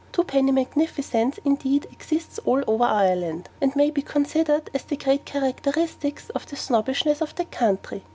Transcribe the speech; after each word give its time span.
Twopenny 0.13 0.51
magnificence, 0.51 1.37
indeed, 1.45 1.85
exists 1.91 2.39
all 2.43 2.63
over 2.65 2.85
Ireland, 2.85 3.49
and 3.61 3.75
may 3.75 3.91
be 3.91 4.01
considered 4.01 4.71
as 4.73 4.81
the 4.83 4.97
great 4.97 5.25
characteristic 5.25 6.23
of 6.33 6.47
the 6.47 6.55
Snobbishness 6.55 7.21
of 7.21 7.35
that 7.35 7.51
country. 7.51 8.03